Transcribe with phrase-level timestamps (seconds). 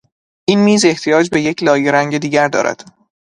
[0.47, 2.83] این میز احتیاج به یک لایه رنگ دیگر دارد.